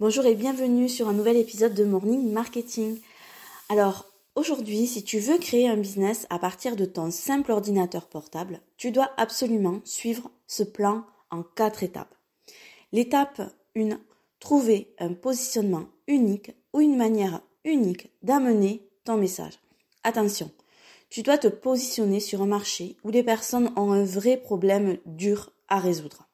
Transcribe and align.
Bonjour 0.00 0.26
et 0.26 0.34
bienvenue 0.34 0.88
sur 0.88 1.08
un 1.08 1.12
nouvel 1.12 1.36
épisode 1.36 1.72
de 1.72 1.84
Morning 1.84 2.32
Marketing. 2.32 2.98
Alors, 3.68 4.12
aujourd'hui, 4.34 4.88
si 4.88 5.04
tu 5.04 5.20
veux 5.20 5.38
créer 5.38 5.68
un 5.68 5.76
business 5.76 6.26
à 6.30 6.40
partir 6.40 6.74
de 6.74 6.84
ton 6.84 7.12
simple 7.12 7.52
ordinateur 7.52 8.08
portable, 8.08 8.60
tu 8.76 8.90
dois 8.90 9.12
absolument 9.18 9.80
suivre 9.84 10.32
ce 10.48 10.64
plan 10.64 11.04
en 11.30 11.44
quatre 11.44 11.84
étapes. 11.84 12.12
L'étape 12.90 13.40
1, 13.76 14.00
trouver 14.40 14.92
un 14.98 15.12
positionnement 15.12 15.84
unique 16.08 16.50
ou 16.72 16.80
une 16.80 16.96
manière 16.96 17.40
unique 17.64 18.10
d'amener 18.24 18.88
ton 19.04 19.16
message. 19.16 19.60
Attention, 20.02 20.50
tu 21.08 21.22
dois 21.22 21.38
te 21.38 21.46
positionner 21.46 22.18
sur 22.18 22.42
un 22.42 22.46
marché 22.46 22.96
où 23.04 23.10
les 23.10 23.22
personnes 23.22 23.72
ont 23.76 23.92
un 23.92 24.04
vrai 24.04 24.38
problème 24.38 24.98
dur 25.06 25.52
à 25.68 25.78
résoudre. 25.78 26.26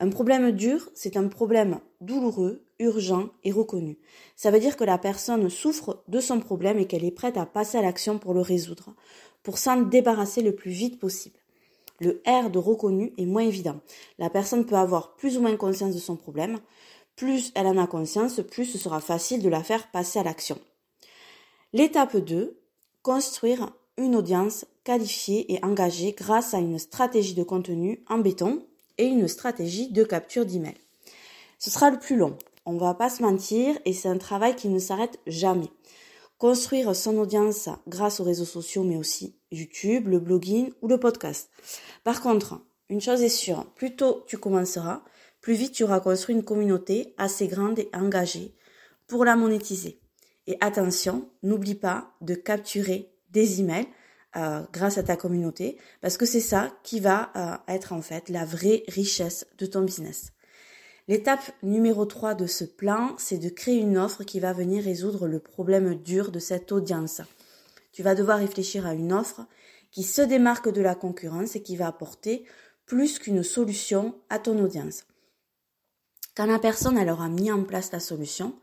Un 0.00 0.10
problème 0.10 0.52
dur, 0.52 0.88
c'est 0.94 1.16
un 1.16 1.26
problème 1.26 1.80
douloureux, 2.00 2.64
urgent 2.78 3.30
et 3.42 3.50
reconnu. 3.50 3.98
Ça 4.36 4.52
veut 4.52 4.60
dire 4.60 4.76
que 4.76 4.84
la 4.84 4.98
personne 4.98 5.50
souffre 5.50 6.04
de 6.06 6.20
son 6.20 6.38
problème 6.38 6.78
et 6.78 6.86
qu'elle 6.86 7.04
est 7.04 7.10
prête 7.10 7.36
à 7.36 7.46
passer 7.46 7.78
à 7.78 7.82
l'action 7.82 8.18
pour 8.18 8.32
le 8.32 8.40
résoudre, 8.40 8.94
pour 9.42 9.58
s'en 9.58 9.82
débarrasser 9.82 10.42
le 10.42 10.54
plus 10.54 10.70
vite 10.70 11.00
possible. 11.00 11.38
Le 12.00 12.22
R 12.26 12.50
de 12.50 12.60
reconnu 12.60 13.12
est 13.18 13.26
moins 13.26 13.42
évident. 13.42 13.80
La 14.18 14.30
personne 14.30 14.64
peut 14.64 14.76
avoir 14.76 15.16
plus 15.16 15.36
ou 15.36 15.40
moins 15.40 15.56
conscience 15.56 15.94
de 15.94 16.00
son 16.00 16.14
problème. 16.14 16.60
Plus 17.16 17.50
elle 17.56 17.66
en 17.66 17.76
a 17.76 17.88
conscience, 17.88 18.40
plus 18.48 18.66
ce 18.66 18.78
sera 18.78 19.00
facile 19.00 19.42
de 19.42 19.48
la 19.48 19.64
faire 19.64 19.90
passer 19.90 20.20
à 20.20 20.22
l'action. 20.22 20.58
L'étape 21.72 22.16
2, 22.16 22.56
construire 23.02 23.72
une 23.96 24.14
audience 24.14 24.64
qualifiée 24.84 25.52
et 25.52 25.64
engagée 25.64 26.12
grâce 26.12 26.54
à 26.54 26.58
une 26.58 26.78
stratégie 26.78 27.34
de 27.34 27.42
contenu 27.42 28.04
en 28.08 28.18
béton 28.18 28.62
et 28.98 29.06
une 29.06 29.28
stratégie 29.28 29.90
de 29.90 30.04
capture 30.04 30.44
d'email. 30.44 30.76
Ce 31.58 31.70
sera 31.70 31.90
le 31.90 31.98
plus 31.98 32.16
long, 32.16 32.36
on 32.66 32.76
va 32.76 32.94
pas 32.94 33.08
se 33.08 33.22
mentir, 33.22 33.78
et 33.84 33.92
c'est 33.92 34.08
un 34.08 34.18
travail 34.18 34.54
qui 34.54 34.68
ne 34.68 34.78
s'arrête 34.78 35.18
jamais. 35.26 35.70
Construire 36.36 36.94
son 36.94 37.16
audience 37.16 37.68
grâce 37.88 38.20
aux 38.20 38.24
réseaux 38.24 38.44
sociaux, 38.44 38.84
mais 38.84 38.96
aussi 38.96 39.34
YouTube, 39.50 40.08
le 40.08 40.20
blogging 40.20 40.70
ou 40.82 40.88
le 40.88 41.00
podcast. 41.00 41.50
Par 42.04 42.20
contre, 42.20 42.60
une 42.90 43.00
chose 43.00 43.22
est 43.22 43.28
sûre, 43.28 43.64
plus 43.74 43.96
tôt 43.96 44.24
tu 44.26 44.38
commenceras, 44.38 45.02
plus 45.40 45.54
vite 45.54 45.72
tu 45.72 45.84
auras 45.84 46.00
construit 46.00 46.34
une 46.34 46.44
communauté 46.44 47.14
assez 47.16 47.48
grande 47.48 47.78
et 47.78 47.88
engagée 47.94 48.54
pour 49.06 49.24
la 49.24 49.36
monétiser. 49.36 50.00
Et 50.46 50.56
attention, 50.60 51.28
n'oublie 51.42 51.74
pas 51.74 52.12
de 52.20 52.34
capturer 52.34 53.10
des 53.30 53.60
emails 53.60 53.88
euh, 54.36 54.62
grâce 54.72 54.98
à 54.98 55.02
ta 55.02 55.16
communauté, 55.16 55.78
parce 56.00 56.16
que 56.16 56.26
c'est 56.26 56.40
ça 56.40 56.70
qui 56.82 57.00
va 57.00 57.32
euh, 57.34 57.72
être 57.72 57.92
en 57.92 58.02
fait 58.02 58.28
la 58.28 58.44
vraie 58.44 58.84
richesse 58.88 59.46
de 59.58 59.66
ton 59.66 59.82
business. 59.82 60.32
L'étape 61.08 61.52
numéro 61.62 62.04
3 62.04 62.34
de 62.34 62.46
ce 62.46 62.64
plan, 62.64 63.14
c'est 63.16 63.38
de 63.38 63.48
créer 63.48 63.78
une 63.78 63.96
offre 63.96 64.24
qui 64.24 64.40
va 64.40 64.52
venir 64.52 64.84
résoudre 64.84 65.26
le 65.26 65.38
problème 65.38 65.94
dur 65.94 66.30
de 66.30 66.38
cette 66.38 66.70
audience. 66.72 67.22
Tu 67.92 68.02
vas 68.02 68.14
devoir 68.14 68.38
réfléchir 68.38 68.86
à 68.86 68.92
une 68.92 69.14
offre 69.14 69.46
qui 69.90 70.02
se 70.02 70.20
démarque 70.20 70.68
de 70.68 70.82
la 70.82 70.94
concurrence 70.94 71.56
et 71.56 71.62
qui 71.62 71.76
va 71.76 71.86
apporter 71.86 72.44
plus 72.84 73.18
qu'une 73.18 73.42
solution 73.42 74.14
à 74.28 74.38
ton 74.38 74.62
audience. 74.62 75.04
Quand 76.36 76.46
la 76.46 76.58
personne 76.58 76.98
aura 77.08 77.30
mis 77.30 77.50
en 77.50 77.64
place 77.64 77.92
la 77.92 78.00
solution, 78.00 78.54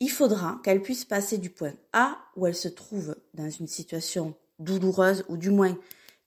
il 0.00 0.10
faudra 0.10 0.60
qu'elle 0.62 0.82
puisse 0.82 1.04
passer 1.04 1.38
du 1.38 1.50
point 1.50 1.74
A 1.92 2.18
où 2.36 2.46
elle 2.46 2.54
se 2.54 2.68
trouve 2.68 3.16
dans 3.34 3.50
une 3.50 3.66
situation 3.66 4.34
douloureuse 4.58 5.24
ou 5.28 5.36
du 5.36 5.50
moins 5.50 5.76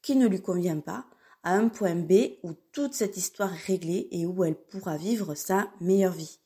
qui 0.02 0.16
ne 0.16 0.28
lui 0.28 0.42
convient 0.42 0.80
pas 0.80 1.06
à 1.44 1.54
un 1.54 1.70
point 1.70 1.96
B 1.96 2.38
où 2.44 2.54
toute 2.72 2.94
cette 2.94 3.18
histoire 3.18 3.54
est 3.54 3.66
réglée 3.66 4.08
et 4.12 4.26
où 4.26 4.44
elle 4.44 4.56
pourra 4.56 4.98
vivre 4.98 5.36
sa 5.36 5.72
meilleure 5.80 6.14
vie. 6.14 6.40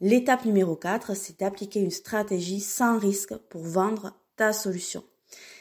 L'étape 0.00 0.44
numéro 0.44 0.76
4, 0.76 1.14
c'est 1.14 1.40
d'appliquer 1.40 1.80
une 1.80 1.90
stratégie 1.90 2.60
sans 2.60 2.98
risque 2.98 3.36
pour 3.48 3.62
vendre 3.62 4.14
ta 4.36 4.52
solution. 4.52 5.04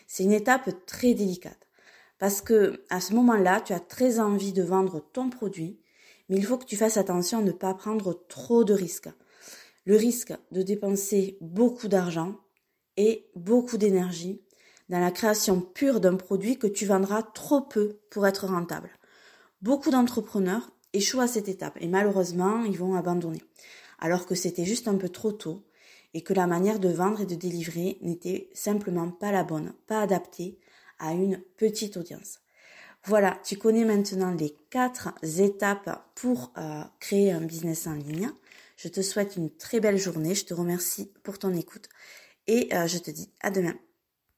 C'est 0.08 0.24
une 0.24 0.32
étape 0.32 0.70
très 0.86 1.14
délicate 1.14 1.68
parce 2.20 2.42
que 2.42 2.84
à 2.90 3.00
ce 3.00 3.14
moment-là, 3.14 3.62
tu 3.62 3.74
as 3.74 3.80
très 3.80 4.20
envie 4.20 4.54
de 4.54 4.64
vendre 4.64 5.04
ton 5.14 5.30
produit, 5.30 5.80
mais 6.30 6.38
il 6.38 6.46
faut 6.46 6.58
que 6.58 6.66
tu 6.66 6.78
fasses 6.78 6.98
attention 6.98 7.40
à 7.40 7.44
ne 7.44 7.52
pas 7.52 7.74
prendre 7.74 8.26
trop 8.28 8.64
de 8.64 8.74
risques 8.74 9.10
le 9.88 9.96
risque 9.96 10.34
de 10.52 10.64
dépenser 10.64 11.38
beaucoup 11.40 11.88
d'argent 11.88 12.36
et 12.98 13.26
beaucoup 13.36 13.78
d'énergie 13.78 14.42
dans 14.90 15.00
la 15.00 15.12
création 15.12 15.62
pure 15.62 16.00
d'un 16.00 16.16
produit 16.16 16.58
que 16.58 16.68
tu 16.68 16.86
vendras 16.86 17.24
trop 17.24 17.62
peu 17.62 18.00
pour 18.10 18.28
être 18.28 18.48
rentable. 18.48 18.90
Beaucoup 19.62 19.92
d'entrepreneurs 19.92 20.72
échouent 20.94 21.22
à 21.22 21.28
cette 21.28 21.50
étape 21.50 21.78
et 21.82 21.88
malheureusement 21.88 22.64
ils 22.64 22.78
vont 22.78 22.96
abandonner, 22.96 23.42
alors 24.00 24.26
que 24.26 24.36
c'était 24.36 24.66
juste 24.66 24.88
un 24.88 24.96
peu 24.96 25.10
trop 25.10 25.32
tôt 25.32 25.64
et 26.14 26.22
que 26.22 26.34
la 26.34 26.48
manière 26.48 26.80
de 26.80 26.90
vendre 26.90 27.22
et 27.22 27.26
de 27.26 27.36
délivrer 27.36 27.98
n'était 28.02 28.50
simplement 28.54 29.10
pas 29.10 29.32
la 29.32 29.44
bonne, 29.44 29.74
pas 29.88 30.02
adaptée 30.02 30.58
à 31.00 31.14
une 31.14 31.42
petite 31.58 31.98
audience. 31.98 32.40
Voilà, 33.04 33.40
tu 33.44 33.58
connais 33.58 33.86
maintenant 33.86 34.32
les 34.32 34.56
quatre 34.70 35.14
étapes 35.40 36.04
pour 36.16 36.52
euh, 36.58 36.82
créer 37.00 37.32
un 37.32 37.42
business 37.42 37.88
en 37.88 37.94
ligne. 37.94 38.32
Je 38.76 38.90
te 38.90 39.02
souhaite 39.02 39.38
une 39.38 39.50
très 39.50 39.80
belle 39.80 39.98
journée. 39.98 40.36
Je 40.36 40.46
te 40.46 40.54
remercie 40.54 41.12
pour 41.24 41.40
ton 41.40 41.54
écoute 41.56 41.88
et 42.48 42.70
euh, 42.74 42.88
je 42.88 42.98
te 42.98 43.12
dis 43.12 43.30
à 43.42 43.50
demain. 43.50 43.76